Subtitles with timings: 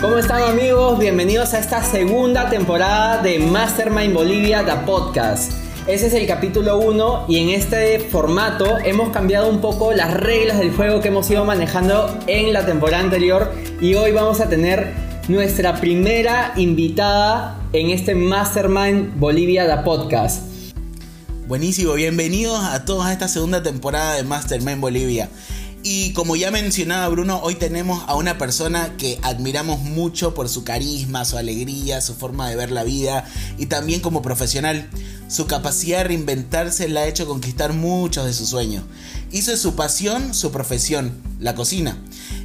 [0.00, 0.98] ¿Cómo están amigos?
[0.98, 5.52] Bienvenidos a esta segunda temporada de Mastermind Bolivia, The Podcast.
[5.86, 10.58] Ese es el capítulo 1 y en este formato hemos cambiado un poco las reglas
[10.58, 14.92] del juego que hemos ido manejando en la temporada anterior y hoy vamos a tener
[15.28, 20.42] nuestra primera invitada en este Mastermind Bolivia, The Podcast.
[21.48, 25.30] Buenísimo, bienvenidos a todos a esta segunda temporada de Mastermind Bolivia.
[25.88, 30.64] Y como ya mencionaba Bruno, hoy tenemos a una persona que admiramos mucho por su
[30.64, 33.24] carisma, su alegría, su forma de ver la vida
[33.56, 34.90] y también como profesional.
[35.28, 38.82] Su capacidad de reinventarse la ha hecho conquistar muchos de sus sueños.
[39.30, 41.96] Hizo su pasión su profesión, la cocina.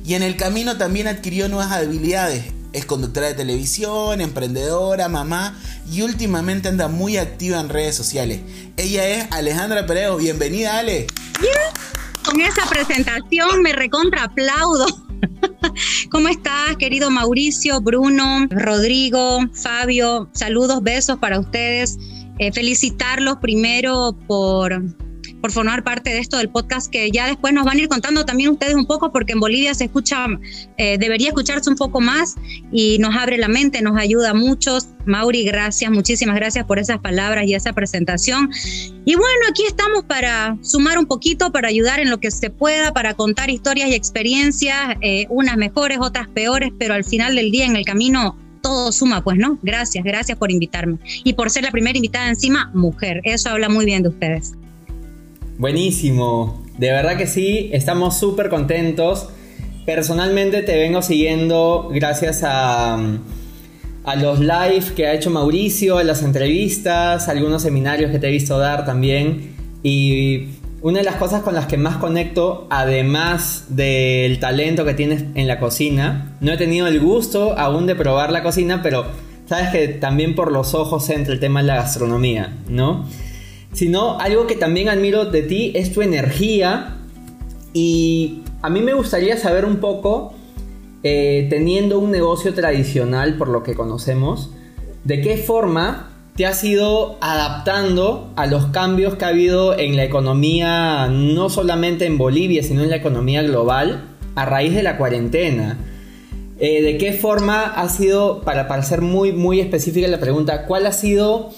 [0.05, 2.44] Y en el camino también adquirió nuevas habilidades.
[2.73, 5.59] Es conductora de televisión, emprendedora, mamá
[5.92, 8.42] y últimamente anda muy activa en redes sociales.
[8.78, 10.17] Ella es Alejandra Pereo.
[10.17, 11.08] Bienvenida, Ale
[12.23, 14.85] con esa presentación me recontra aplaudo.
[16.11, 20.30] ¿Cómo estás, querido Mauricio, Bruno, Rodrigo, Fabio?
[20.34, 21.97] Saludos, besos para ustedes.
[22.39, 24.81] Eh, felicitarlos primero por
[25.42, 28.25] por formar parte de esto del podcast que ya después nos van a ir contando
[28.25, 30.28] también ustedes un poco porque en Bolivia se escucha,
[30.78, 32.36] eh, debería escucharse un poco más
[32.72, 34.78] y nos abre la mente, nos ayuda mucho.
[35.06, 38.52] Mauri, gracias, muchísimas gracias por esas palabras y esa presentación.
[39.03, 42.94] Y bueno, aquí estamos para sumar un poquito, para ayudar en lo que se pueda,
[42.94, 47.66] para contar historias y experiencias, eh, unas mejores, otras peores, pero al final del día
[47.66, 49.58] en el camino todo suma, pues, ¿no?
[49.64, 51.00] Gracias, gracias por invitarme.
[51.23, 53.22] Y por ser la primera invitada encima, mujer.
[53.23, 54.53] Eso habla muy bien de ustedes.
[55.62, 59.30] Buenísimo, de verdad que sí, estamos súper contentos.
[59.86, 62.95] Personalmente te vengo siguiendo gracias a,
[64.03, 68.31] a los live que ha hecho Mauricio, a las entrevistas, algunos seminarios que te he
[68.31, 69.53] visto dar también.
[69.84, 70.48] Y
[70.81, 75.46] una de las cosas con las que más conecto, además del talento que tienes en
[75.48, 79.06] la cocina, no he tenido el gusto aún de probar la cocina, pero
[79.48, 83.06] sabes que también por los ojos entra el tema de la gastronomía, ¿no?
[83.73, 86.97] Sino algo que también admiro de ti es tu energía
[87.73, 90.34] y a mí me gustaría saber un poco,
[91.03, 94.51] eh, teniendo un negocio tradicional por lo que conocemos,
[95.03, 100.03] de qué forma te has ido adaptando a los cambios que ha habido en la
[100.03, 105.78] economía, no solamente en Bolivia, sino en la economía global, a raíz de la cuarentena.
[106.59, 110.85] Eh, ¿De qué forma ha sido, para, para ser muy, muy específica la pregunta, cuál
[110.85, 111.50] ha sido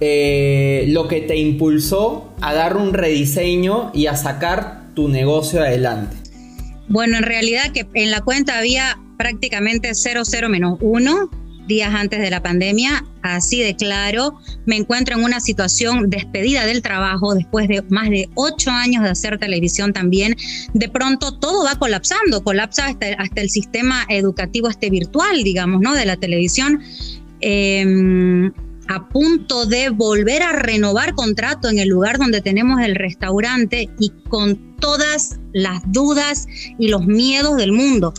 [0.00, 6.16] eh, lo que te impulsó a dar un rediseño y a sacar tu negocio adelante?
[6.88, 11.30] Bueno, en realidad que en la cuenta había prácticamente 0, 0 menos 1
[11.66, 16.82] días antes de la pandemia, así de claro, me encuentro en una situación despedida del
[16.82, 20.34] trabajo después de más de ocho años de hacer televisión también.
[20.74, 25.94] De pronto todo va colapsando, colapsa hasta, el sistema educativo este virtual, digamos, ¿no?
[25.94, 26.80] De la televisión.
[27.40, 28.50] Eh,
[28.90, 34.10] a punto de volver a renovar contrato en el lugar donde tenemos el restaurante y
[34.28, 38.12] con todas las dudas y los miedos del mundo.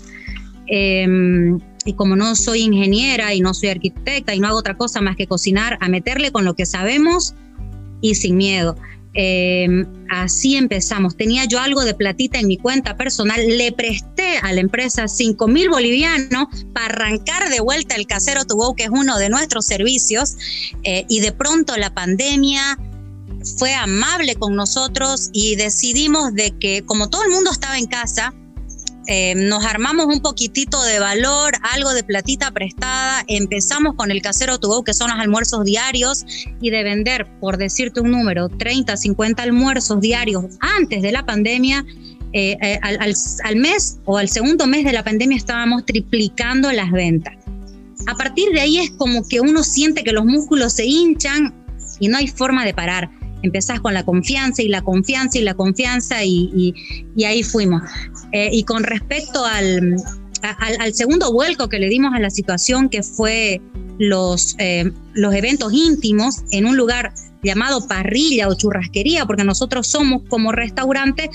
[0.68, 5.02] Em, y como no soy ingeniera y no soy arquitecta y no hago otra cosa
[5.02, 7.36] más que cocinar, a meterle con lo que sabemos
[8.00, 8.78] y sin miedo.
[9.14, 11.18] Em, así empezamos.
[11.18, 15.48] Tenía yo algo de platita en mi cuenta personal, le presté a la empresa 5
[15.48, 20.38] mil bolivianos para arrancar de vuelta el casero to que es uno de nuestros servicios,
[20.84, 22.78] eh, y de pronto la pandemia
[23.58, 28.34] fue amable con nosotros y decidimos de que como todo el mundo estaba en casa,
[29.14, 34.58] eh, nos armamos un poquitito de valor, algo de platita prestada, empezamos con el casero
[34.58, 36.24] to go, que son los almuerzos diarios,
[36.62, 41.86] y de vender, por decirte un número, 30, 50 almuerzos diarios antes de la pandemia,
[42.32, 42.80] eh, eh,
[43.44, 47.36] al, mes o al segundo mes de la pandemia estábamos triplicando las ventas.
[48.08, 51.54] A partir de ahí es como que uno siente que los músculos se hinchan
[52.00, 53.10] y no hay forma de parar
[53.44, 56.74] empezás con la confianza y la confianza y la confianza y,
[57.26, 57.82] ahí fuimos.
[58.32, 59.96] Eh, y con respecto al,
[60.42, 63.62] al, segundo vuelco que le dimos a la situación, que fue
[64.00, 67.14] los, eh, los eventos íntimos en un lugar
[67.44, 71.30] llamado parrilla o churrasquería, porque nosotros somos como restaurante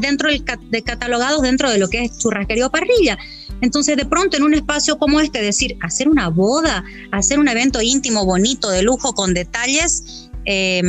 [0.00, 3.16] dentro de catalogados dentro de lo que es churrasquería o parrilla.
[3.60, 7.80] Entonces, de pronto, en un espacio como este, decir, hacer una boda, hacer un evento
[7.80, 10.82] íntimo, bonito, de lujo, con detalles, eh,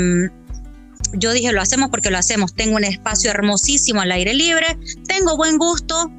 [1.14, 2.54] yo dije, lo hacemos porque lo hacemos.
[2.54, 4.78] Tengo un espacio hermosísimo al aire libre,
[5.08, 6.12] tengo buen gusto,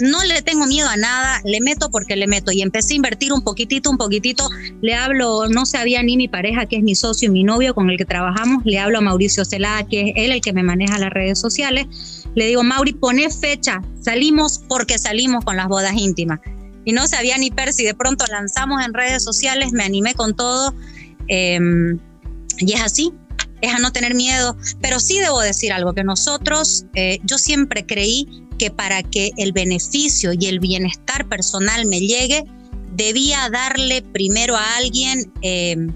[0.00, 2.52] no le tengo miedo a nada, le meto porque le meto.
[2.52, 4.48] Y empecé a invertir un poquitito, un poquitito.
[4.80, 7.90] Le hablo, no sabía ni mi pareja, que es mi socio y mi novio con
[7.90, 10.98] el que trabajamos, le hablo a Mauricio Celada, que es él el que me maneja
[10.98, 12.26] las redes sociales.
[12.34, 16.40] Le digo, Mauri, pone fecha, salimos porque salimos con las bodas íntimas.
[16.82, 17.84] y no sabía ni Percy.
[17.84, 20.74] De pronto lanzamos en redes sociales, me animé con todo.
[21.28, 21.98] Em,
[22.58, 23.12] y es así,
[23.60, 24.56] es a no tener miedo.
[24.80, 29.52] Pero sí debo decir algo, que nosotros, eh, yo siempre creí que para que el
[29.52, 32.44] beneficio y el bienestar personal me llegue,
[32.94, 35.92] debía darle primero a alguien em,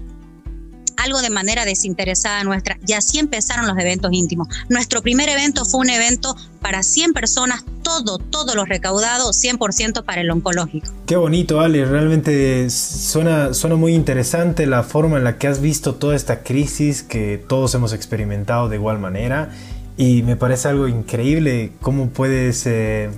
[1.05, 2.77] algo de manera desinteresada nuestra.
[2.85, 4.47] Y así empezaron los eventos íntimos.
[4.69, 10.21] Nuestro primer evento fue un evento para 100 personas, todo, todo lo recaudado, 100% para
[10.21, 10.91] el oncológico.
[11.05, 11.85] Qué bonito, Ale.
[11.85, 17.03] Realmente suena, suena muy interesante la forma en la que has visto toda esta crisis
[17.03, 19.51] que todos hemos experimentado de igual manera.
[19.97, 23.09] Y me parece algo increíble cómo puedes eh,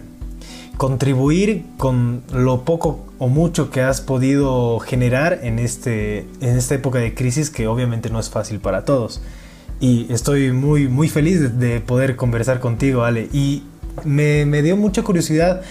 [0.77, 6.99] contribuir con lo poco o mucho que has podido generar en, este, en esta época
[6.99, 9.21] de crisis que obviamente no es fácil para todos.
[9.79, 13.27] Y estoy muy, muy feliz de, poder conversar contigo, Ale.
[13.33, 13.63] Y
[14.05, 15.61] me, me dio mucha curiosidad,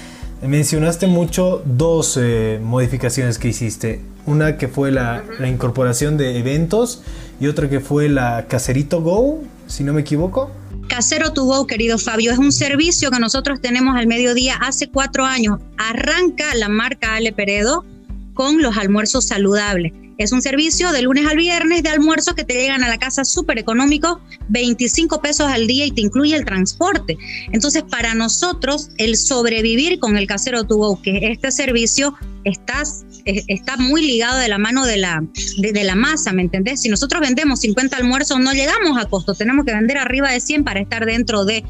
[0.42, 4.00] mencionaste mucho dos eh, modificaciones que hiciste.
[4.26, 7.02] Una que fue la, la incorporación de eventos
[7.40, 10.50] y otra que fue la Caserito Go, si no me equivoco.
[10.96, 15.60] Casero to querido Fabio, es un servicio que nosotros tenemos al mediodía hace cuatro años.
[15.76, 17.84] Arranca la marca Ale Peredo
[18.32, 19.92] con los almuerzos saludables.
[20.18, 23.24] Es un servicio de lunes al viernes de almuerzo que te llegan a la casa
[23.24, 27.18] súper económico, 25 pesos al día y te incluye el transporte.
[27.52, 32.14] Entonces, para nosotros, el sobrevivir con el casero to go, que este servicio
[32.44, 32.82] está,
[33.24, 35.22] está muy ligado de la mano de la,
[35.58, 36.80] de, la masa, ¿me entendés?
[36.80, 40.64] Si nosotros vendemos 50 almuerzos, no llegamos a costo, tenemos que vender arriba de 100
[40.64, 41.62] para estar dentro de.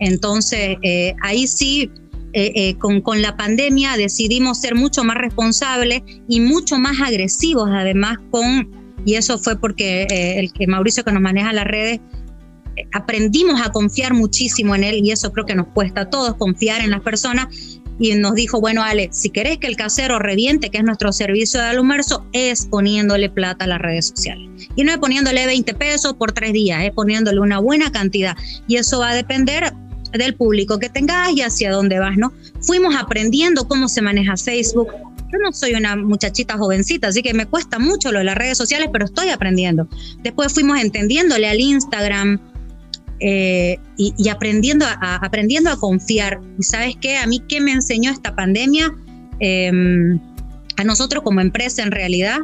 [0.00, 1.88] Entonces, eh, ahí sí
[2.34, 8.18] eh, eh, con, la pandemia decidimos ser mucho más responsables y mucho más agresivos, además
[8.30, 8.70] con,
[9.04, 12.00] y eso fue porque eh, el que Mauricio que nos maneja las redes,
[12.92, 16.80] aprendimos a confiar muchísimo en él y eso creo que nos cuesta a todos confiar
[16.80, 17.48] en las personas
[17.98, 21.60] y nos dijo, bueno Ale, si querés que el casero reviente, que es nuestro servicio
[21.60, 24.48] de almuerzo, es poniéndole plata a las redes sociales.
[24.74, 28.36] Y no es poniéndole 20 pesos por tres días, es poniéndole una buena cantidad.
[28.66, 29.72] Y eso va a depender
[30.18, 32.32] del público que tengas y hacia dónde vas, ¿no?
[32.60, 34.88] Fuimos aprendiendo cómo se maneja Facebook.
[35.32, 38.58] Yo no soy una muchachita jovencita, así que me cuesta mucho lo de las redes
[38.58, 39.88] sociales, pero estoy aprendiendo.
[40.22, 42.38] Después fuimos entendiéndole al Instagram
[43.20, 46.40] eh, y, aprendiendo, a, aprendiendo a confiar.
[46.58, 47.16] ¿Y sabes qué?
[47.16, 48.92] A mí, ¿qué me enseñó esta pandemia?
[49.40, 50.20] Em,
[50.76, 52.38] a nosotros como empresa, en realidad,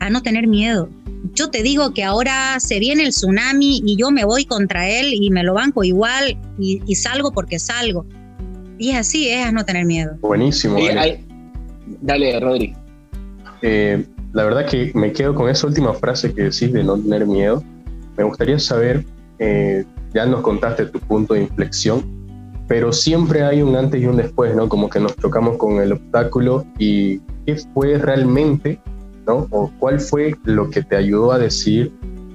[0.00, 0.88] a no tener miedo
[1.34, 5.12] yo te digo que ahora se viene el tsunami y yo me voy contra él
[5.12, 8.04] y me lo banco igual y, salgo porque salgo.
[8.78, 10.16] Y es así, es no tener miedo.
[10.20, 10.78] Buenísimo.
[12.00, 12.74] dale, Rodri.
[13.62, 17.26] Eh, la verdad que me quedo con esa última frase que decís de no tener
[17.26, 17.62] miedo.
[18.16, 19.04] Me gustaría saber,
[19.38, 22.02] eh, ya nos contaste tu punto de inflexión,
[22.66, 24.68] pero siempre hay un antes y un después, ¿no?
[24.68, 28.80] Como que nos tocamos con el obstáculo y qué fue realmente
[29.26, 29.46] ¿no?
[29.50, 31.92] O cuál fue lo que te ayudó a decir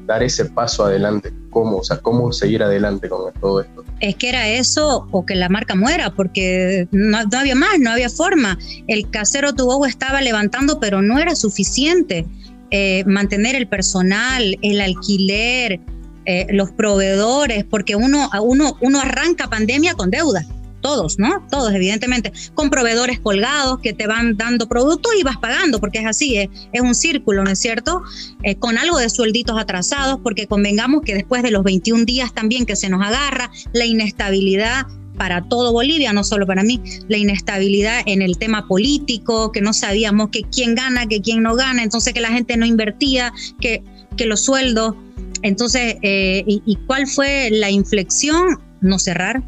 [0.07, 3.83] dar ese paso adelante, cómo, o sea, cómo seguir adelante con todo esto.
[3.99, 8.09] Es que era eso o que la marca muera, porque no, había más, no había
[8.09, 8.57] forma.
[8.87, 12.25] El casero Tubogo estaba levantando, pero no era suficiente.
[12.71, 15.79] Eh, mantener el personal, el alquiler,
[16.25, 20.45] eh, los proveedores, porque uno, uno, uno arranca pandemia con deuda
[20.87, 21.45] todos, ¿no?
[21.51, 26.05] Todos, evidentemente, con proveedores colgados que te van dando productos y vas pagando, porque es
[26.05, 28.03] así, es, un círculo, ¿no es cierto?
[28.43, 32.65] Eh, con algo de suelditos atrasados, porque convengamos que después de los 21 días también
[32.65, 37.99] que se nos agarra, la inestabilidad para todo Bolivia, no solo para mí, la inestabilidad
[38.05, 42.13] en el tema político, que no sabíamos que quién gana, que quién no gana, entonces
[42.13, 43.83] que la gente no invertía, que,
[44.25, 44.95] los sueldos.
[45.41, 48.61] Entonces, eh, y cuál fue la inflexión?
[48.79, 49.43] No cerrar,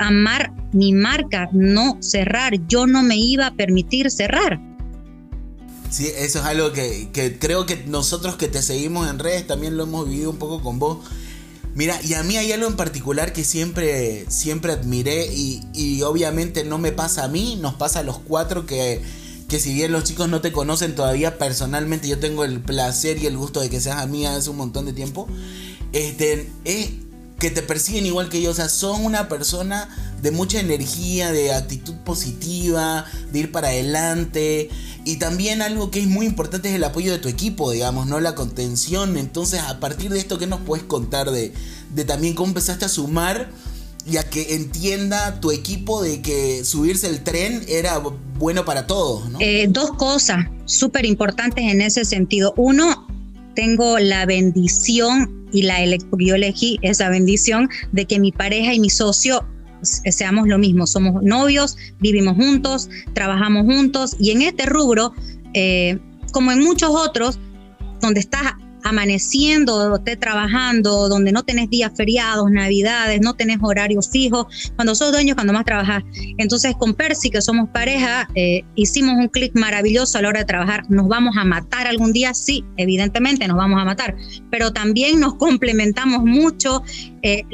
[0.00, 2.66] amar mi marca, no cerrar.
[2.68, 4.60] Yo no me iba a permitir cerrar.
[5.90, 9.84] Sí, eso es algo que, creo que nosotros que te seguimos en redes también lo
[9.84, 10.98] hemos vivido un poco con vos.
[11.74, 16.64] Mira, y a mí hay algo en particular que siempre, siempre admiré y, y obviamente
[16.64, 19.02] no me pasa a mí, nos pasa a los cuatro que,
[19.48, 23.26] que si bien los chicos no te conocen todavía personalmente, yo tengo el placer y
[23.26, 25.28] el gusto de que seas amiga hace un montón de tiempo,
[25.92, 26.90] este, es
[27.38, 29.88] que te persiguen igual que yo, o sea, son una persona
[30.22, 34.70] de mucha energía, de actitud positiva, de ir para adelante.
[35.04, 38.20] Y también algo que es muy importante es el apoyo de tu equipo, digamos, no
[38.20, 39.16] la contención.
[39.18, 41.52] Entonces, a partir de esto, ¿qué nos puedes contar de,
[41.94, 43.50] de también cómo empezaste a sumar
[44.10, 47.98] y a que entienda tu equipo de que subirse el tren era
[48.38, 49.28] bueno para todos?
[49.28, 49.38] ¿no?
[49.40, 52.54] Eh, dos cosas súper importantes en ese sentido.
[52.56, 53.06] Uno,
[53.54, 55.78] tengo la bendición y la
[56.18, 59.46] yo elegí esa bendición de que mi pareja y mi socio
[59.80, 65.14] seamos lo mismo, somos novios, vivimos juntos, trabajamos juntos y en este rubro,
[65.54, 65.98] eh,
[66.32, 67.38] como en muchos otros,
[68.02, 68.52] donde estás
[68.88, 75.12] amaneciendo, esté trabajando, donde no tenés días feriados, navidades, no tenés horarios fijos, cuando sos
[75.12, 76.04] dueño, cuando más trabajas.
[76.38, 80.46] Entonces con Percy, que somos pareja, eh, hicimos un clic maravilloso a la hora de
[80.46, 80.84] trabajar.
[80.88, 82.34] ¿Nos vamos a matar algún día?
[82.34, 84.16] Sí, evidentemente nos vamos a matar,
[84.50, 86.82] pero también nos complementamos mucho.
[87.22, 87.44] Eh,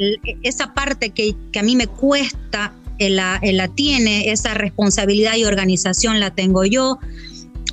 [0.43, 6.19] esa parte que, a mí me cuesta, él la, la tiene, esa responsabilidad y organización
[6.19, 6.99] la tengo yo.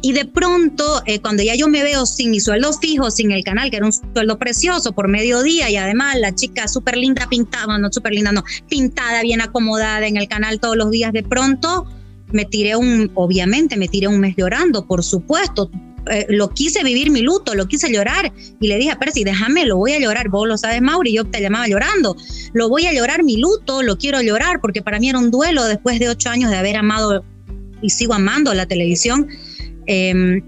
[0.02, 3.44] Y de pronto, eh, cuando ya yo me veo sin mi sueldo fijo, sin el
[3.44, 7.76] canal, que era un sueldo precioso por mediodía, y además la chica súper linda pintada,
[7.76, 11.86] no súper linda, no, pintada, bien acomodada en el canal todos los días, de pronto
[12.32, 15.70] me tiré un, obviamente me tiré un mes llorando, por supuesto.
[16.10, 19.66] Eh, lo quise vivir mi luto, lo quise llorar y le dije a Percy, déjame,
[19.66, 22.16] lo voy a llorar, vos lo sabes Mauri, yo te llamaba llorando,
[22.54, 25.62] lo voy a llorar mi luto, lo quiero llorar porque para mí era un duelo
[25.64, 27.22] después de ocho años de haber amado
[27.82, 29.28] y sigo amando la televisión
[29.92, 30.40] Em,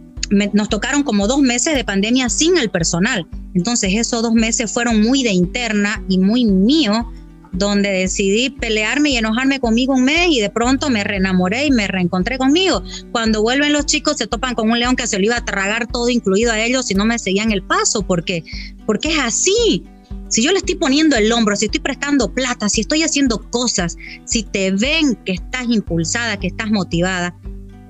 [0.53, 3.27] nos tocaron como dos meses de pandemia sin el personal.
[3.55, 7.13] Entonces esos dos meses fueron muy de interna y muy mío,
[7.51, 11.89] donde decidí pelearme y enojarme conmigo un mes y de pronto me reenamoré y me
[11.89, 12.85] reencontré conmigo.
[13.11, 15.89] Cuando vuelven los chicos se topan con un león que se lo iba a tragar
[15.89, 18.45] todo, incluido a ellos, si no me seguían el paso, porque,
[18.87, 19.83] porque es así.
[20.29, 23.97] Si yo le estoy poniendo el hombro, si estoy prestando plata, si estoy haciendo cosas,
[24.25, 27.35] si te ven que estás impulsada, que estás motivada,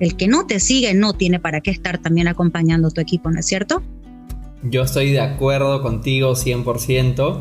[0.03, 3.39] el que no te sigue no tiene para qué estar también acompañando tu equipo, ¿no
[3.39, 3.81] es cierto?
[4.61, 7.39] Yo estoy de acuerdo contigo 100%.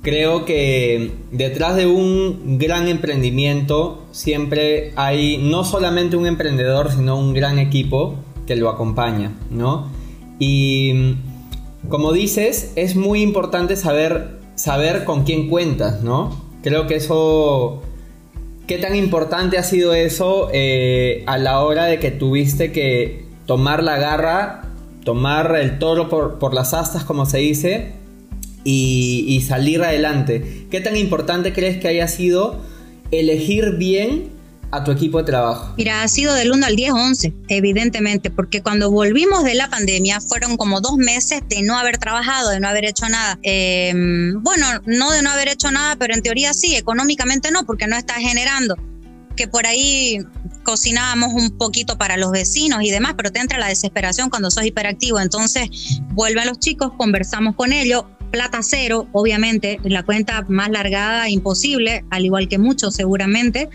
[0.00, 7.34] Creo que detrás de un gran emprendimiento siempre hay no solamente un emprendedor, sino un
[7.34, 8.14] gran equipo
[8.46, 9.88] que lo acompaña, ¿no?
[10.38, 11.16] Y
[11.88, 16.48] como dices, es muy importante saber, saber con quién cuentas, ¿no?
[16.62, 17.82] Creo que eso
[18.68, 23.82] ¿Qué tan importante ha sido eso eh, a la hora de que tuviste que tomar
[23.82, 24.64] la garra,
[25.04, 27.92] tomar el toro por, las astas, como se dice,
[28.64, 30.66] y, y, salir adelante?
[30.70, 32.60] ¿Qué tan importante crees que haya sido
[33.10, 34.32] elegir bien
[34.70, 35.74] a tu equipo de trabajo?
[35.76, 40.20] Mira, ha sido del 1 al 10, 11, evidentemente, porque cuando volvimos de la pandemia
[40.20, 43.38] fueron como dos meses de no haber trabajado, de no haber hecho nada.
[43.42, 47.86] Em, bueno, no de no haber hecho nada, pero en teoría sí, económicamente no, porque
[47.86, 48.76] no está generando.
[49.36, 50.18] Que por ahí
[50.64, 54.64] cocinábamos un poquito para los vecinos y demás, pero te entra la desesperación cuando sos
[54.64, 55.20] hiperactivo.
[55.20, 62.04] Entonces vuelven los chicos, conversamos con ellos, plata cero, obviamente, la cuenta más largada imposible,
[62.10, 63.68] al igual que muchos seguramente.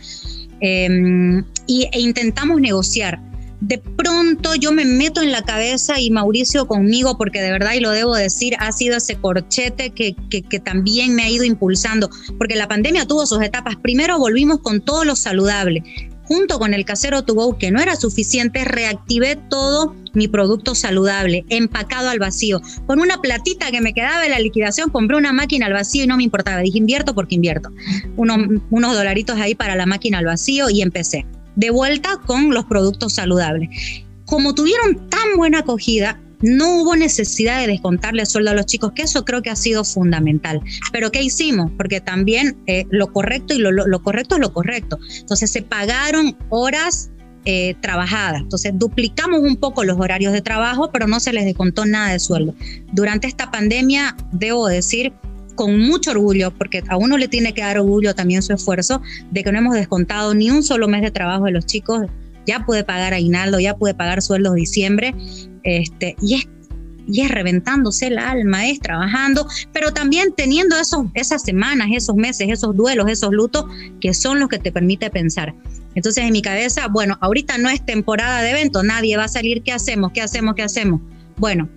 [0.65, 3.19] Em, y, e intentamos negociar.
[3.59, 7.81] De pronto yo me meto en la cabeza y Mauricio conmigo, porque de verdad, y
[7.81, 12.55] lo debo decir, ha sido ese corchete que, que, también me ha ido impulsando, porque
[12.55, 13.75] la pandemia tuvo sus etapas.
[13.75, 15.83] Primero volvimos con todo lo saludable,
[16.23, 21.45] junto con el casero to go, que no era suficiente, reactivé todo mi producto saludable,
[21.49, 22.61] empacado al vacío.
[22.85, 26.07] Con una platita que me quedaba de la liquidación, compré una máquina al vacío y
[26.07, 26.61] no me importaba.
[26.61, 27.69] Dije, invierto porque invierto.
[28.15, 31.25] Unos, unos dolaritos ahí para la máquina al vacío y empecé.
[31.55, 33.69] De vuelta con los productos saludables.
[34.25, 39.03] Como tuvieron tan buena acogida, no hubo necesidad de descontarle sueldo a los chicos, que
[39.03, 40.61] eso creo que ha sido fundamental.
[40.91, 41.71] Pero ¿qué hicimos?
[41.77, 44.99] Porque también eh, lo correcto y lo, lo, correcto es lo correcto.
[45.19, 47.11] Entonces se pagaron horas
[47.45, 48.41] eh, trabajadas.
[48.41, 52.19] Entonces duplicamos un poco los horarios de trabajo, pero no se les descontó nada de
[52.19, 52.53] sueldo.
[52.91, 55.13] Durante esta pandemia, debo decir,
[55.55, 59.43] con mucho orgullo, porque a uno le tiene que dar orgullo también su esfuerzo, de
[59.45, 62.01] que no hemos descontado ni un solo mes de trabajo de los chicos.
[62.45, 65.15] Ya pude pagar aguinaldo, ya pude pagar sueldos diciembre
[65.63, 66.47] este, y es
[67.07, 72.47] y es reventándose el alma, es trabajando, pero también teniendo esos, esas semanas, esos meses,
[72.49, 73.65] esos duelos, esos lutos
[73.99, 75.53] que son los que te permite pensar.
[75.95, 79.63] Entonces en mi cabeza, bueno, ahorita no es temporada de evento, nadie va a salir,
[79.63, 80.11] ¿qué hacemos?
[80.13, 80.55] ¿Qué hacemos?
[80.55, 81.01] ¿Qué hacemos?
[81.37, 81.69] Bueno,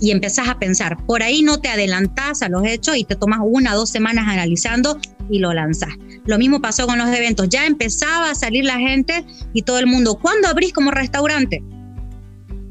[0.00, 3.40] y empezás a pensar, por ahí no te adelantás a los hechos y te tomas
[3.42, 4.98] una o dos semanas analizando
[5.30, 5.90] y lo lanzás.
[6.26, 9.86] Lo mismo pasó con los eventos, ya empezaba a salir la gente y todo el
[9.86, 11.62] mundo, ¿cuándo abrís como restaurante?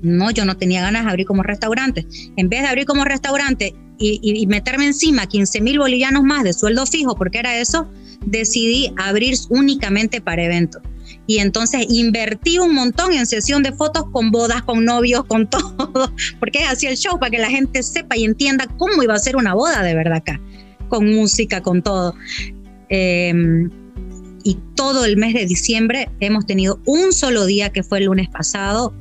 [0.04, 2.06] No, yo no tenía ganas de abrir como restaurante.
[2.36, 6.86] En vez de abrir como restaurante y, meterme encima 15 mil bolivianos más de sueldo
[6.86, 7.90] fijo, porque era eso,
[8.26, 10.82] decidí abrir únicamente para eventos.
[11.26, 16.14] Y entonces invertí un montón en sesión de fotos con bodas, con novios, con todo,
[16.40, 19.38] porque hacía el show para que la gente sepa y entienda cómo iba a ser
[19.38, 20.42] una boda de verdad acá,
[20.90, 22.14] con música, con todo.
[22.90, 23.70] Em,
[24.44, 28.28] y todo el mes de diciembre hemos tenido un solo día que fue el lunes
[28.28, 28.94] pasado,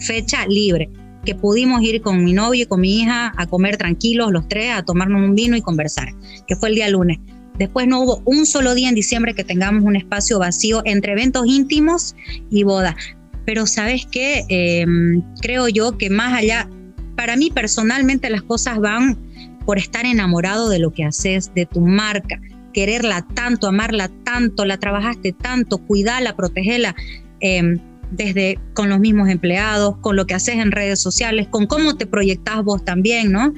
[0.00, 0.90] fecha libre,
[1.24, 4.72] que pudimos ir con mi novio y con mi hija a comer tranquilos los tres,
[4.72, 6.08] a tomarnos un vino y conversar,
[6.46, 7.18] que fue el día lunes.
[7.58, 11.46] Después no hubo un solo día en diciembre que tengamos un espacio vacío entre eventos
[11.46, 12.16] íntimos
[12.50, 12.96] y boda.
[13.44, 16.68] Pero sabes qué, em, creo yo que más allá,
[17.16, 19.18] para mí personalmente las cosas van
[19.66, 22.40] por estar enamorado de lo que haces, de tu marca,
[22.72, 26.94] quererla tanto, amarla tanto, la trabajaste tanto, cuidarla, protegerla.
[27.40, 27.78] Em,
[28.10, 32.06] desde con los mismos empleados, con lo que haces en redes sociales, con cómo te
[32.06, 33.52] proyectas vos también, ¿no?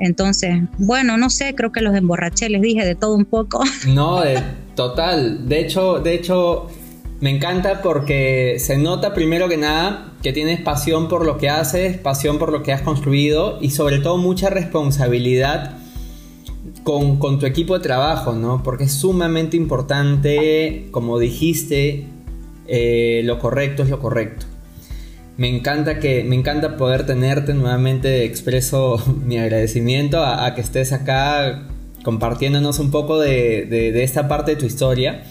[0.00, 3.62] Entonces, bueno, no sé, creo que los emborraché, les dije de todo un poco.
[3.88, 4.20] No,
[4.74, 5.48] total.
[5.48, 6.68] De hecho, de hecho,
[7.20, 11.96] me encanta porque se nota primero que nada que tienes pasión por lo que haces,
[11.98, 15.78] pasión por lo que has construido y sobre todo mucha responsabilidad
[16.84, 18.62] con, con tu equipo de trabajo, ¿no?
[18.62, 22.06] Porque es sumamente importante, como dijiste,
[22.68, 24.46] eh, lo correcto es lo correcto.
[25.38, 28.24] Me encanta, que, me encanta poder tenerte nuevamente.
[28.24, 31.68] Expreso mi agradecimiento a, que estés acá
[32.02, 35.22] compartiéndonos un poco de, esta parte de tu historia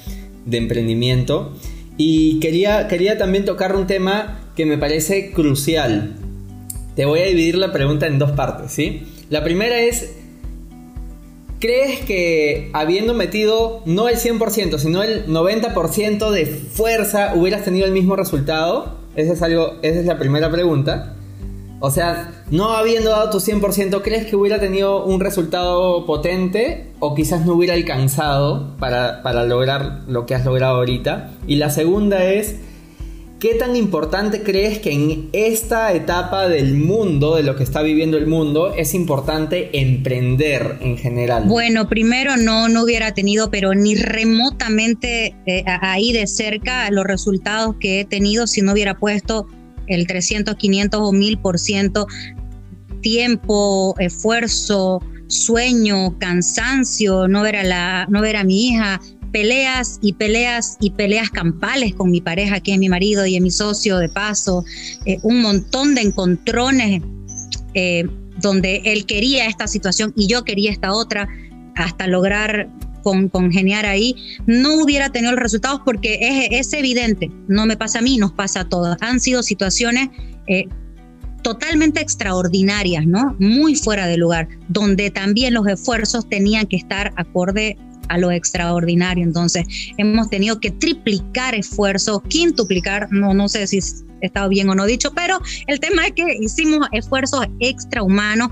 [0.46, 1.54] de emprendimiento.
[1.98, 6.16] Y quería, quería también tocar un tema que me parece crucial.
[6.96, 9.04] Te voy a dividir la pregunta en dos partes, ¿sí?
[9.30, 10.16] La primera es,
[11.60, 17.92] ¿Crees que habiendo metido no el 100%, sino el 90% de fuerza hubieras tenido el
[17.92, 18.98] mismo resultado?
[19.16, 21.16] Esa es, algo, esa es la primera pregunta.
[21.80, 27.16] O sea, no habiendo dado tu 100%, ¿crees que hubiera tenido un resultado potente o
[27.16, 31.32] quizás no hubiera alcanzado para, para lograr lo que has logrado ahorita?
[31.48, 32.56] Y la segunda es,
[33.40, 38.18] ¿Qué tan importante crees que en esta etapa del mundo, de lo que está viviendo
[38.18, 41.44] el mundo, es importante emprender en general?
[41.46, 47.76] Bueno, primero no, no hubiera tenido, pero ni remotamente eh, ahí de cerca los resultados
[47.80, 49.46] que he tenido si no hubiera puesto
[49.86, 52.08] el 300, 500 o 1000%
[53.02, 59.00] tiempo, esfuerzo, sueño, cansancio, no ver a, la, no ver a mi hija,
[59.38, 63.42] peleas y peleas y peleas campales con mi pareja, que es mi marido y es
[63.42, 64.66] mi socio de paso,
[65.06, 67.04] eh, un montón de encontrones
[67.76, 68.04] eh,
[68.42, 71.30] donde él quería esta situación y yo quería esta otra,
[71.76, 72.68] hasta lograr
[73.04, 74.16] con, congeniar ahí,
[74.48, 78.32] no hubiera tenido los resultados porque es, es, evidente, no me pasa a mí, nos
[78.32, 78.98] pasa a todos.
[79.02, 80.10] Han sido situaciones
[80.48, 80.66] eh,
[81.44, 83.36] totalmente extraordinarias, ¿no?
[83.38, 87.78] Muy fuera de lugar, donde también los esfuerzos tenían que estar acorde
[88.10, 89.24] a lo extraordinario.
[89.24, 89.66] Entonces,
[89.98, 93.80] hemos tenido que triplicar esfuerzos, quintuplicar, no, no sé si
[94.22, 98.50] estado bien o no dicho, pero el tema es que hicimos esfuerzos extrahumanos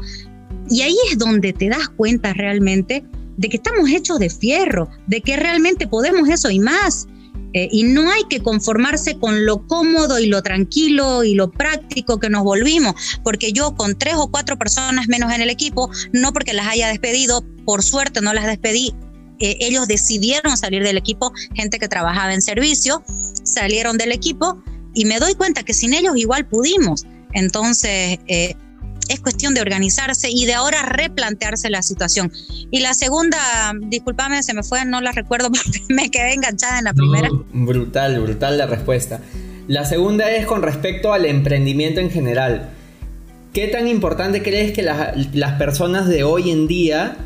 [0.69, 3.03] y ahí es donde te das cuenta realmente
[3.37, 7.07] de que estamos hechos de fierro, de que realmente podemos eso y más.
[7.53, 12.19] Eh, y no hay que conformarse con lo cómodo y lo tranquilo y lo práctico
[12.19, 16.33] que nos volvimos, porque yo con tres o cuatro personas menos en el equipo, no
[16.33, 18.93] porque las haya despedido, por suerte no las despedí,
[19.39, 23.03] eh, ellos decidieron salir del equipo, gente que trabajaba en servicio,
[23.43, 27.05] salieron del equipo y me doy cuenta que sin ellos igual pudimos.
[27.33, 28.55] Entonces, eh,
[29.09, 32.31] es cuestión de organizarse y de ahora replantearse la situación.
[32.71, 36.85] Y la segunda, discúlpame, se me fue, no la recuerdo porque me quedé enganchada en
[36.85, 37.29] la primera.
[37.51, 39.21] brutal, brutal la respuesta.
[39.67, 42.69] La segunda es con respecto al emprendimiento en general.
[43.53, 47.17] ¿Qué tan importante crees que las personas de hoy en día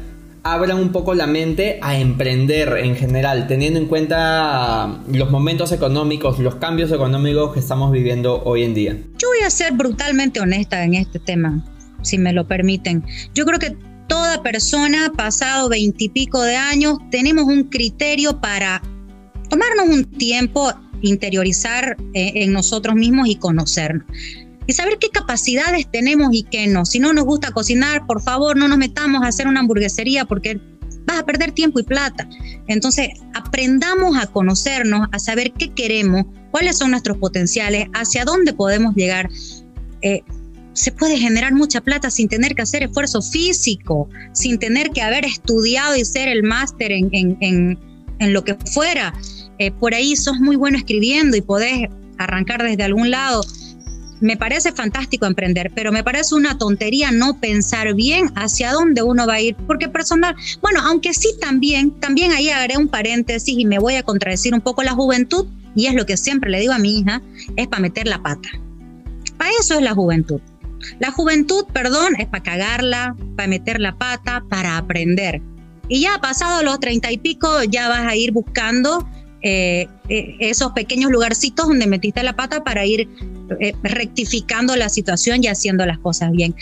[0.43, 6.39] abran un poco la mente a emprender en general, teniendo en cuenta los momentos económicos,
[6.39, 8.97] los cambios económicos que estamos viviendo hoy en día?
[9.17, 11.63] Yo voy a ser brutalmente honesta en este tema,
[12.01, 13.03] si me lo permiten.
[13.33, 13.75] Yo creo que
[14.07, 18.81] toda persona, pasado veintipico de años, tenemos un criterio para
[19.49, 20.71] tomarnos un tiempo,
[21.01, 24.05] interiorizar eh, en nosotros mismos y conocernos
[24.69, 26.85] y saber qué capacidades tenemos y qué no.
[26.85, 30.61] Si no nos gusta cocinar, por favor, no nos metamos a hacer una hamburguesería porque
[31.05, 32.29] vas a perder tiempo y plata.
[32.67, 38.93] Entonces, aprendamos a conocernos, a saber qué queremos, cuáles son nuestros potenciales, hacia dónde podemos
[38.93, 39.27] llegar.
[40.03, 40.21] Eh,
[40.73, 45.25] se puede generar mucha plata sin tener que hacer esfuerzo físico, sin tener que haber
[45.25, 47.79] estudiado y ser el máster en, en,
[48.19, 49.15] en, lo que fuera.
[49.57, 53.41] Eh, por ahí sos muy bueno escribiendo y podés arrancar desde algún lado
[54.21, 59.25] me parece fantástico emprender, pero me parece una tontería no pensar bien hacia dónde uno
[59.27, 63.65] va a ir, porque personal, bueno, aunque sí también, también ahí haré un paréntesis y
[63.65, 66.73] me voy a contradecir un poco la juventud, y es lo que siempre le digo
[66.73, 67.21] a mi hija,
[67.55, 68.49] es para meter la pata.
[69.37, 70.41] Para eso es la juventud.
[70.99, 75.41] La juventud, perdón, es para cagarla, para meter la pata, para aprender.
[75.87, 79.07] Y ya pasado los treinta y pico, ya vas a ir buscando
[79.41, 83.07] eh, eh, esos pequeños lugarcitos donde metiste la pata para ir
[83.59, 86.55] eh, rectificando la situación y haciendo las cosas bien.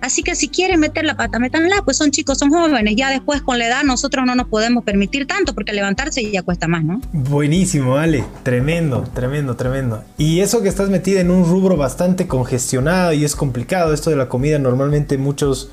[0.00, 2.94] Así que si quieren meter la pata, métanla, pues son chicos, son jóvenes.
[2.96, 6.68] Ya después con la edad nosotros no nos podemos permitir tanto porque levantarse ya cuesta
[6.68, 7.00] más, ¿no?
[7.12, 8.24] Buenísimo, Ale.
[8.42, 10.02] Tremendo, tremendo, tremendo.
[10.16, 14.16] Y eso que estás metida en un rubro bastante congestionado y es complicado, esto de
[14.16, 15.70] la comida, normalmente muchos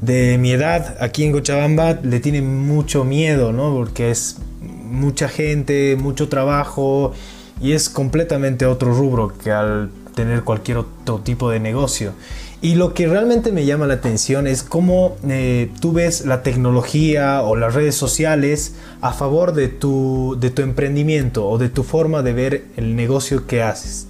[0.00, 3.72] de mi edad aquí en Cochabamba le tienen mucho miedo, ¿no?
[3.74, 4.36] Porque es
[4.94, 7.12] mucha gente, mucho trabajo
[7.60, 12.12] y es completamente otro rubro que al tener cualquier otro tipo de negocio.
[12.62, 17.42] Y lo que realmente me llama la atención es cómo eh, tú ves la tecnología
[17.42, 22.22] o las redes sociales a favor de tu, de tu emprendimiento o de tu forma
[22.22, 24.06] de ver el negocio que haces.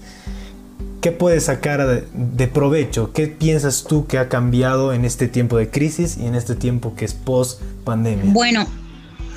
[1.01, 3.13] ¿Qué puedes sacar de, de, provecho?
[3.13, 6.95] ¿Qué piensas tú que ha cambiado en este tiempo de crisis y en este tiempo
[6.95, 8.33] que es post pandemia?
[8.33, 8.67] Bueno,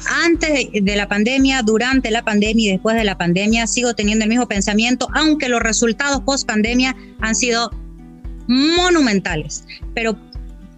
[0.10, 4.30] antes de la pandemia, durante la pandemia y después de la pandemia sigo teniendo el
[4.30, 7.72] mismo pensamiento, aunque los resultados post pandemia han sido
[8.48, 10.18] monumentales, pero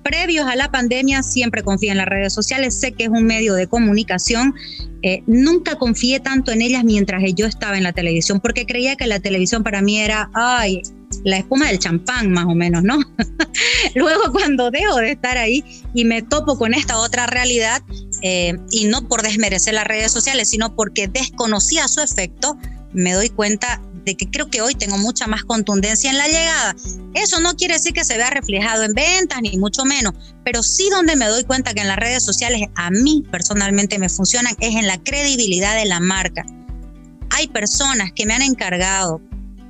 [0.04, 3.54] previos a la pandemia siempre confié en las redes sociales, sé que es un medio
[3.54, 4.56] de comunicación,
[5.02, 9.08] eh, nunca confié tanto en ellas mientras yo estaba en la televisión, porque creía que
[9.08, 10.82] la televisión para mí era, ay,
[11.24, 13.00] la espuma del champán más o menos, ¿no?
[13.96, 17.82] Luego cuando dejo de estar ahí y me topo con esta otra realidad,
[18.22, 22.58] eh, y no por desmerecer las redes sociales, sino porque desconocía su efecto,
[22.94, 26.76] me doy cuenta de que creo que hoy tengo mucha más contundencia en la llegada.
[27.14, 30.90] Eso no quiere decir que se vea reflejado en ventas, ni mucho menos, pero sí
[30.90, 34.76] donde me doy cuenta que en las redes sociales a mí personalmente me funcionan es
[34.76, 36.46] en la credibilidad de la marca.
[37.32, 39.22] Hay personas que me han encargado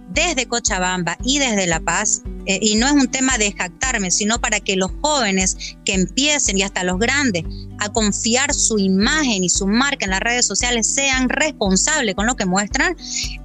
[0.09, 4.39] desde Cochabamba y desde La Paz, eh, y no es un tema de jactarme, sino
[4.39, 7.43] para que los jóvenes que empiecen y hasta los grandes
[7.79, 12.35] a confiar su imagen y su marca en las redes sociales sean responsables con lo
[12.35, 12.95] que muestran,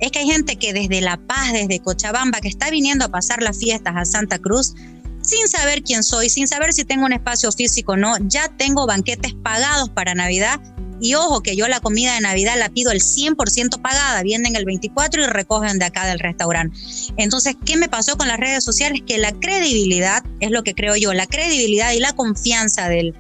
[0.01, 3.43] es que hay gente que desde La Paz, desde Cochabamba, que está viniendo a pasar
[3.43, 4.75] las fiestas a Santa Cruz,
[5.21, 8.87] sin saber quién soy, sin saber si tengo un espacio físico o no, ya tengo
[8.87, 10.61] banquetes pagados para Navidad
[11.05, 14.65] y ojo que yo la comida de Navidad la pido el 100% pagada, vienen el
[14.65, 16.79] 24 y recogen de acá del restaurante.
[17.19, 19.03] Entonces, ¿qué me pasó con las redes sociales?
[19.07, 23.15] Que la credibilidad, es lo que creo yo, la credibilidad y la confianza del,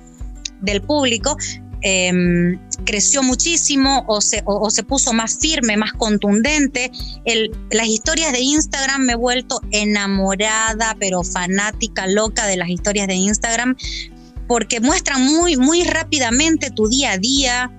[0.63, 1.37] del público
[1.83, 6.91] em, creció muchísimo o se, o, se, puso más firme, más contundente.
[7.71, 13.15] Las historias de Instagram me he vuelto enamorada, pero fanática, loca de las historias de
[13.17, 13.77] Instagram
[14.47, 17.73] porque muestran muy, muy rápidamente tu día a día,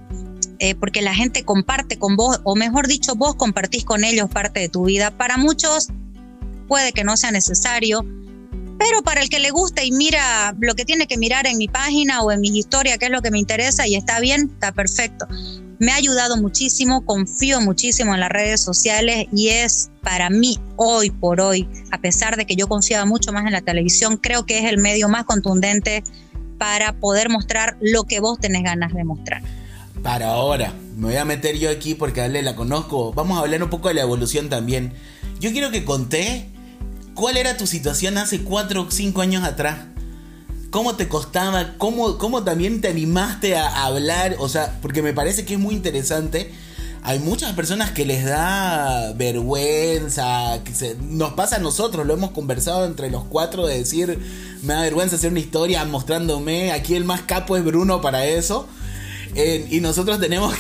[0.60, 4.62] eh, porque la gente comparte con vos, o mejor dicho, vos compartís con ellos parte
[4.62, 5.12] de tu vida.
[5.12, 5.90] Para muchos
[6.68, 8.06] puede que no sea necesario,
[8.78, 11.68] pero para el que le gusta y mira lo que tiene que mirar en mi
[11.68, 14.72] página o en mi historia, qué es lo que me interesa y está bien, está
[14.72, 15.28] perfecto.
[15.78, 21.10] Me ha ayudado muchísimo, confío muchísimo en las redes sociales y es para mí hoy
[21.10, 24.60] por hoy, a pesar de que yo confiaba mucho más en la televisión, creo que
[24.60, 26.04] es el medio más contundente
[26.58, 29.42] para poder mostrar lo que vos tenés ganas de mostrar.
[30.04, 33.14] Para ahora, me voy a meter yo aquí porque a la conozco.
[33.14, 34.94] Vamos a hablar un poco de la evolución también.
[35.40, 36.48] Yo quiero que conté
[37.14, 39.78] cuál era tu situación hace 4 o 5 años atrás.
[40.70, 41.76] ¿Cómo te costaba?
[41.78, 44.36] ¿Cómo, ¿Cómo también te animaste a hablar?
[44.40, 46.54] O sea, porque me parece que es muy interesante
[47.06, 50.60] hay muchas personas que les da vergüenza,
[51.08, 54.20] nos pasa a nosotros, lo hemos conversado entre los cuatro de decir,
[54.64, 58.68] me da vergüenza hacer una historia mostrándome, aquí el más capo es Bruno para eso.
[59.36, 60.56] y nosotros tenemos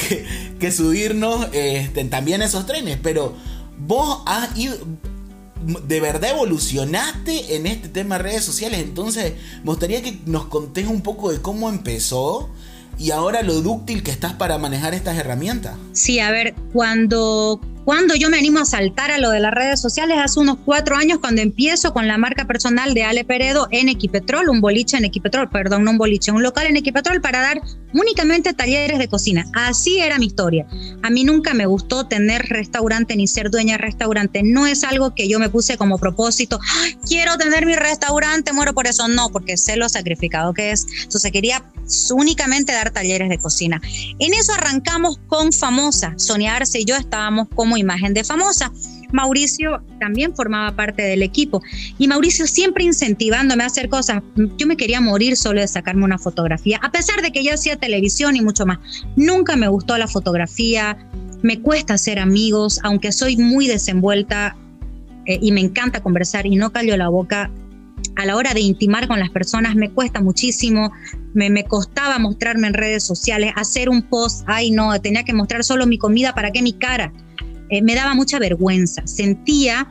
[0.59, 3.33] que, subirnos este, también esos trenes, pero
[3.79, 4.77] vos has ido,
[5.87, 10.85] de verdad evolucionaste en este tema de redes sociales, entonces me gustaría que nos contés
[10.85, 12.51] un poco de cómo empezó
[12.97, 15.75] y ahora lo dúctil que estás para manejar estas herramientas.
[15.91, 19.79] Sí, a ver, cuando cuando yo me animo a saltar a lo de las redes
[19.79, 23.89] sociales, hace unos cuatro años, cuando empiezo con la marca personal de Ale Peredo en
[23.89, 27.61] Equipetrol, un boliche en Equipetrol, perdón, no un boliche, un local en Equipetrol para dar
[27.93, 29.45] únicamente talleres de cocina.
[29.53, 30.67] Así era mi historia.
[31.03, 34.41] A mí nunca me gustó tener restaurante ni ser dueña de restaurante.
[34.43, 36.59] No es algo que yo me puse como propósito.
[37.07, 39.07] Quiero tener mi restaurante, muero por eso.
[39.07, 40.85] No, porque sé lo sacrificado que es.
[41.03, 41.63] Entonces quería
[42.11, 43.81] únicamente dar talleres de cocina.
[44.19, 46.13] En eso arrancamos con Famosa.
[46.17, 48.71] Sonia Arce y yo estábamos como imagen de famosa.
[49.11, 51.61] Mauricio también formaba parte del equipo
[51.97, 54.21] y Mauricio siempre incentivándome a hacer cosas.
[54.57, 57.77] Yo me quería morir solo de sacarme una fotografía, a pesar de que yo hacía
[57.77, 58.79] televisión y mucho más.
[59.15, 60.97] Nunca me gustó la fotografía,
[61.41, 64.57] me cuesta hacer amigos, aunque soy muy desenvuelta
[65.25, 67.51] eh, y me encanta conversar y no callo la boca.
[68.17, 70.91] A la hora de intimar con las personas me cuesta muchísimo,
[71.33, 75.63] me, me costaba mostrarme en redes sociales, hacer un post, ay no, tenía que mostrar
[75.63, 77.11] solo mi comida, ¿para qué mi cara?
[77.69, 79.05] Eh, me daba mucha vergüenza.
[79.05, 79.87] Sentía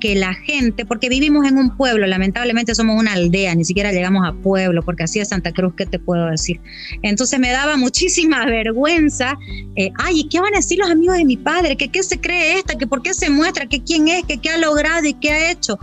[0.00, 4.26] que la gente, porque vivimos en un pueblo, lamentablemente somos una aldea, ni siquiera llegamos
[4.26, 6.60] a pueblo, porque así es Santa Cruz, ¿qué te puedo decir?
[7.02, 9.38] Entonces me daba muchísima vergüenza,
[9.74, 11.76] eh, ay, ¿qué van a decir los amigos de mi padre?
[11.76, 12.76] ¿Que qué se cree esta?
[12.76, 13.66] ¿Que por qué se muestra?
[13.66, 14.24] ¿Que quién es?
[14.24, 15.78] ¿Que qué ha logrado y qué ha hecho?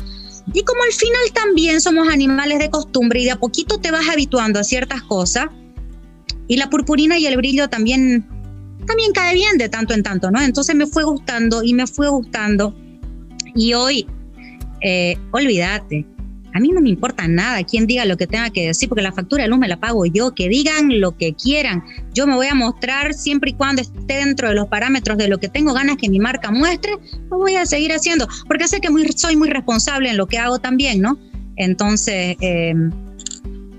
[0.53, 4.07] Y como al final también somos animales de costumbre y de a poquito te vas
[4.09, 5.47] habituando a ciertas cosas,
[6.47, 8.27] y la purpurina y el brillo también,
[8.85, 10.41] también cae bien de tanto en tanto, ¿no?
[10.41, 12.75] Entonces me fue gustando y me fue gustando.
[13.55, 14.07] Y hoy,
[14.81, 16.05] eh, olvídate,
[16.53, 19.11] a mí no me importa nada quién diga lo que tenga que decir, porque la
[19.11, 21.83] factura de luz me la pago yo, que digan lo que quieran.
[22.13, 25.39] Yo me voy a mostrar siempre y cuando esté dentro de los parámetros de lo
[25.39, 26.93] que tengo ganas que mi marca muestre,
[27.31, 30.59] lo voy a seguir haciendo, porque sé que soy muy responsable en lo que hago
[30.59, 31.17] también, ¿no?
[31.55, 32.73] Entonces, eh,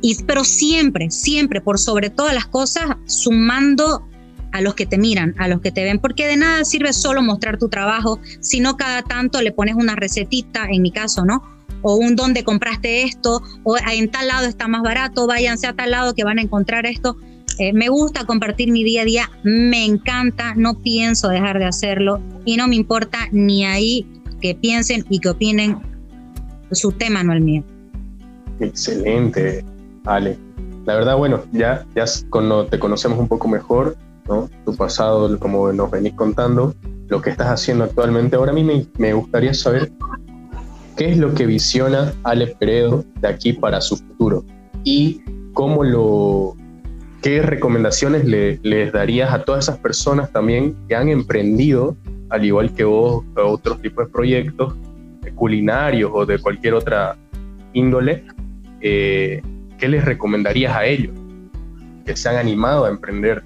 [0.02, 4.06] y, pero siempre, siempre, por sobre todas las cosas, sumando
[4.54, 7.22] a los que te miran, a los que te ven, porque de nada sirve solo
[7.22, 11.42] mostrar tu trabajo, sino cada tanto le pones una recetita, en mi caso, ¿no?
[11.82, 15.90] O un donde compraste esto, o en tal lado está más barato, váyanse a tal
[15.90, 17.16] lado que van a encontrar esto.
[17.58, 22.20] Eh, me gusta compartir mi día a día, me encanta, no pienso dejar de hacerlo
[22.44, 24.06] y no me importa ni ahí
[24.40, 25.80] que piensen y que opinen
[26.70, 27.64] su tema, no el mío.
[28.60, 29.64] Excelente,
[30.04, 30.38] Ale.
[30.86, 32.04] La verdad, bueno, ya, ya
[32.70, 33.96] te conocemos un poco mejor,
[34.64, 36.74] Tu pasado, como nos venís contando,
[37.08, 38.36] lo que estás haciendo actualmente.
[38.36, 39.90] Ahora a mí me, gustaría saber
[40.96, 44.44] qué es lo que visiona Ale Peredo de aquí para su futuro
[44.84, 45.20] y
[45.52, 46.56] cómo lo,
[47.22, 51.96] qué recomendaciones le, les darías a todas esas personas también que han emprendido,
[52.30, 54.74] al igual que vos, otros tipos de proyectos
[55.34, 57.16] culinarios o de cualquier otra
[57.72, 58.24] índole,
[58.80, 59.42] eh,
[59.78, 61.12] ¿qué les recomendarías a ellos
[62.04, 63.42] que se han animado a emprender?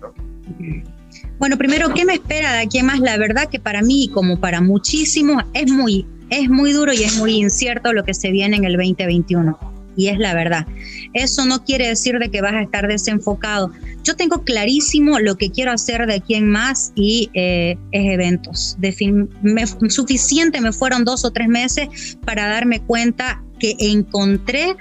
[1.38, 3.00] Bueno, primero, ¿qué me espera de aquí más?
[3.00, 7.16] La verdad que para mí, como para muchísimos, es muy, es muy duro y es
[7.16, 9.58] muy incierto lo que se viene en el 2021.
[9.96, 10.64] Y es la verdad.
[11.12, 13.72] Eso no quiere decir de que vas a estar desenfocado.
[14.04, 18.76] Yo tengo clarísimo lo que quiero hacer de aquí en más y eh, es eventos.
[18.78, 18.94] De
[19.42, 24.76] me, suficiente me fueron dos o tres meses para darme cuenta que encontré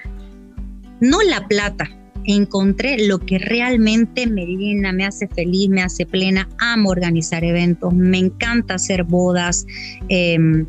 [0.99, 1.89] no la plata,
[2.28, 6.48] encontré lo que realmente me llena, me hace feliz, me hace plena.
[6.60, 9.66] Amo organizar eventos, me encanta hacer bodas.
[10.10, 10.66] Em,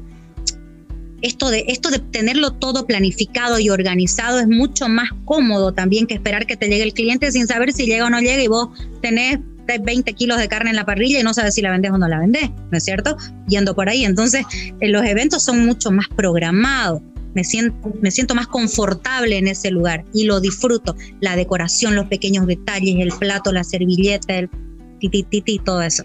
[1.20, 6.14] esto de, esto de tenerlo todo planificado y organizado es mucho más cómodo también que
[6.14, 8.68] esperar que te llegue el cliente sin saber si llega o no llega y vos
[9.02, 9.40] tenés
[9.82, 12.08] 20 kilos de carne en la parrilla y no sabes si la vendés o no
[12.08, 13.16] la vendés, ¿no es cierto?
[13.48, 14.04] Yendo por ahí.
[14.04, 14.46] Entonces,
[14.80, 17.02] eh, los eventos son mucho más programados
[17.34, 20.96] me siento, me siento más confortable en ese lugar y lo disfruto.
[21.20, 24.50] La decoración, los pequeños detalles, el plato, la servilleta, el
[24.98, 26.04] titititi, todo eso.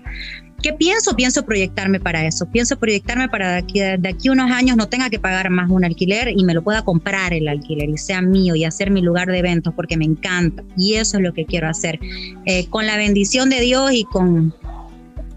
[0.63, 1.13] ¿Qué pienso?
[1.13, 2.45] Pienso proyectarme para eso.
[2.49, 6.29] Pienso proyectarme para aquí, de aquí unos años no tenga que pagar más un alquiler
[6.29, 9.39] y me lo pueda comprar el alquiler y sea mío y hacer mi lugar de
[9.39, 10.63] eventos porque me encanta.
[10.77, 11.99] Y eso es lo que quiero hacer.
[12.45, 14.55] Eh, con la bendición de Dios y con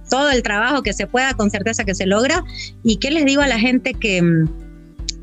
[0.08, 2.44] todo el trabajo que se pueda, con certeza que se logra.
[2.84, 4.48] ¿Y qué les digo a la gente que mm,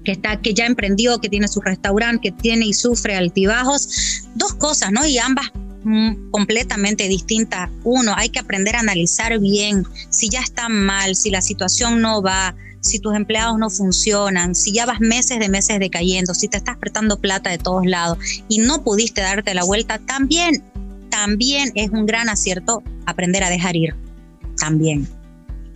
[0.04, 4.24] que, está, que ya emprendió, que tiene su restaurante, que tiene y sufre altibajos.
[4.36, 5.06] Dos cosas, ¿no?
[5.06, 5.52] Y ambas
[5.84, 7.70] mm, completamente distintas.
[7.84, 12.22] Uno, hay que aprender a analizar bien si ya está mal, si la situación no
[12.22, 16.58] va, si tus empleados no funcionan, si ya vas meses de meses decayendo, si te
[16.58, 18.18] estás apretando plata de todos lados
[18.50, 20.64] y no pudiste darte la vuelta, también,
[21.10, 23.96] también es un gran acierto aprender a dejar ir.
[24.58, 25.08] También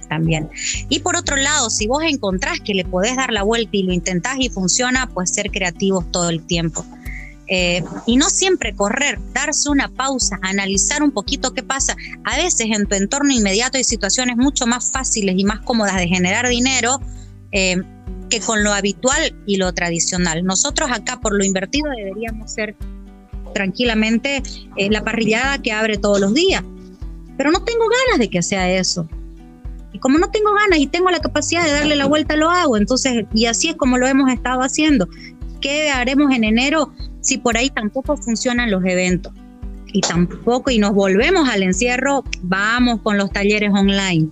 [0.08, 0.50] también.
[0.90, 3.94] Y por otro lado, si vos encontrás que le podés dar la vuelta y lo
[3.94, 6.86] intentás y funciona, pues ser creativos todo el tiempo.
[7.50, 11.96] Eh, y no siempre correr, darse una pausa, analizar un poquito qué pasa.
[12.26, 16.08] A veces en tu entorno inmediato hay situaciones mucho más fáciles y más cómodas de
[16.08, 17.00] generar dinero
[17.54, 17.82] eh,
[18.30, 20.44] que con lo habitual y lo tradicional.
[20.44, 22.76] Nosotros acá por lo invertido deberíamos ser
[23.54, 24.44] tranquilamente
[24.76, 26.64] eh, la parrillada que abre todos los días.
[27.38, 29.08] Pero no tengo ganas de que sea eso.
[29.94, 32.78] Y como no tengo ganas y tengo la capacidad de darle la vuelta, lo hago.
[32.78, 35.08] Entonces, y así es como lo hemos estado haciendo.
[35.62, 39.34] ¿Qué haremos en enero si por ahí tampoco funcionan los eventos?
[39.94, 44.30] Y tampoco, y nos volvemos al encierro, vamos con los talleres online.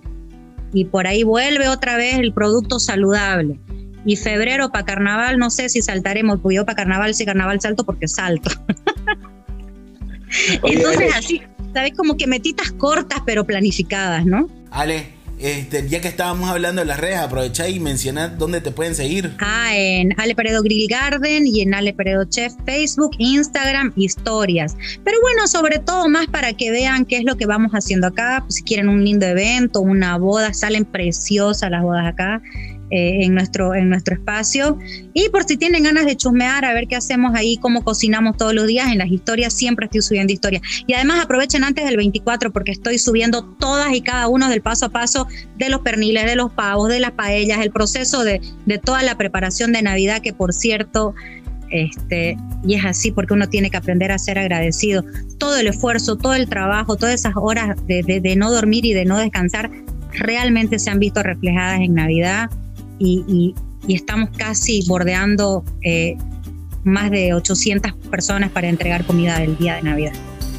[0.72, 3.58] Y por ahí vuelve otra vez el producto saludable.
[4.04, 7.84] Y febrero para carnaval, no sé si saltaremos, porque yo para carnaval, si carnaval salto
[7.84, 8.50] porque salto.
[10.62, 11.42] Entonces así,
[11.72, 11.92] ¿sabes?
[11.96, 14.48] Como que metitas cortas pero planificadas, ¿no?
[14.70, 18.94] Ale, este, ya que estábamos hablando de las redes, aprovechá y mencionad dónde te pueden
[18.94, 19.34] seguir.
[19.38, 24.76] Ah, en Ale Peredo Grill Garden y en Ale Peredo Chef Facebook, Instagram, historias.
[25.04, 28.44] Pero bueno, sobre todo más para que vean qué es lo que vamos haciendo acá.
[28.48, 32.40] Si quieren un lindo evento, una boda, salen preciosas las bodas acá.
[32.90, 34.78] Eh, en, nuestro, en nuestro espacio.
[35.12, 38.54] Y por si tienen ganas de chusmear, a ver qué hacemos ahí, cómo cocinamos todos
[38.54, 40.62] los días en las historias, siempre estoy subiendo historias.
[40.86, 44.86] Y además aprovechen antes del 24 porque estoy subiendo todas y cada uno del paso
[44.86, 45.26] a paso
[45.58, 49.18] de los perniles, de los pavos, de las paellas, el proceso de, de toda la
[49.18, 51.14] preparación de Navidad, que por cierto
[51.70, 55.04] este, y es así porque uno tiene que aprender a ser agradecido.
[55.38, 59.04] Todo el esfuerzo, todo el trabajo, todas esas horas de, de, no dormir y de
[59.04, 59.70] no descansar
[60.12, 62.48] realmente se han visto reflejadas en Navidad
[62.98, 63.54] y,
[63.88, 66.16] estamos casi bordeando eh,
[66.82, 70.12] más de 800 personas para entregar comida del día de Navidad.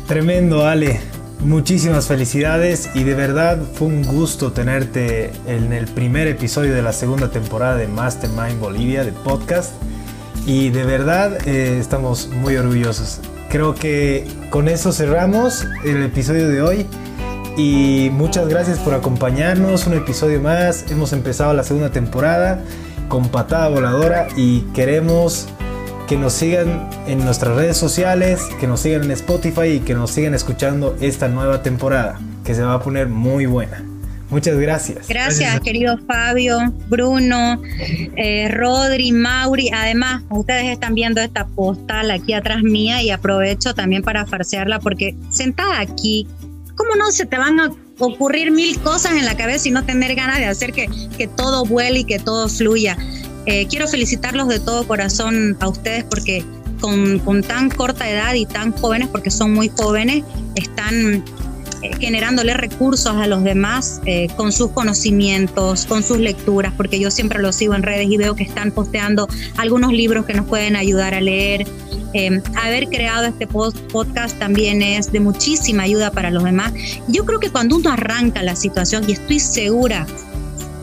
[0.07, 0.99] Tremendo, Ale.
[1.41, 6.93] Muchísimas felicidades y de verdad fue un gusto tenerte en el primer episodio de la
[6.93, 9.73] segunda temporada de Mastermind Bolivia de podcast
[10.47, 13.19] y de verdad eh, estamos muy orgullosos.
[13.49, 16.87] Creo que con eso cerramos el episodio de hoy
[17.57, 19.87] y muchas gracias por acompañarnos.
[19.87, 20.85] Un episodio más.
[20.91, 22.63] Hemos empezado la segunda temporada
[23.09, 25.47] con patada voladora y queremos
[26.07, 30.11] que nos sigan en nuestras redes sociales, que nos sigan en Spotify y que nos
[30.11, 33.83] sigan escuchando esta nueva temporada, que se va a poner muy buena.
[34.29, 35.07] Muchas gracias.
[35.07, 37.61] Gracias, querido Fabio, Bruno,
[38.17, 39.69] eh, Rodri, Mauri.
[39.73, 45.15] Además, ustedes están viendo esta postal aquí atrás mía y aprovecho también para farsearla porque
[45.29, 46.27] sentada aquí
[46.77, 50.15] ¿cómo no se te van a ocurrir mil cosas en la cabeza y no tener
[50.15, 50.87] ganas de hacer que,
[51.17, 52.97] que todo vuele y que todo fluya?
[53.45, 56.45] Eh, quiero felicitarlos de todo corazón a ustedes porque
[56.79, 60.23] con, con, tan corta edad y tan jóvenes, porque son muy jóvenes,
[60.55, 61.25] están
[61.99, 67.41] generándole recursos a los demás eh, con sus conocimientos, con sus lecturas, porque yo siempre
[67.41, 71.13] los sigo en redes y veo que están posteando algunos libros que nos pueden ayudar
[71.13, 71.65] a leer,
[72.13, 76.73] Em, haber creado este podcast también es de muchísima ayuda para los demás.
[77.07, 80.07] Yo creo que cuando uno arranca la situación, y estoy segura,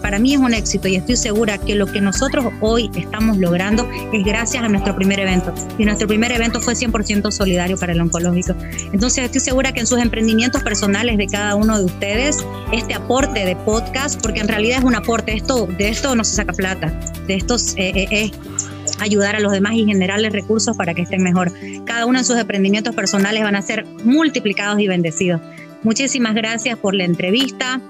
[0.04, 3.88] para mí es un éxito y estoy segura que lo que nosotros hoy estamos logrando
[4.12, 5.54] es gracias a nuestro primer evento.
[5.78, 8.54] Y nuestro primer evento fue 100% solidario para el oncológico.
[8.92, 13.46] Entonces estoy segura que en sus emprendimientos personales de cada uno de ustedes, este aporte
[13.46, 16.92] de podcast, porque en realidad es un aporte, esto, de esto no se saca plata,
[17.26, 18.30] de esto es eh, eh,
[19.00, 21.50] ayudar a los demás y generarles recursos para que estén mejor.
[21.86, 25.40] Cada uno de sus emprendimientos personales van a ser multiplicados y bendecidos.
[25.82, 27.80] Muchísimas gracias por la entrevista.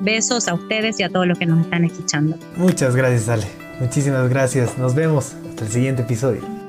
[0.00, 2.36] Besos a ustedes y a todos los que nos están escuchando.
[2.56, 3.46] Muchas gracias, Ale.
[3.80, 4.76] Muchísimas gracias.
[4.78, 6.59] Nos vemos hasta el siguiente episodio.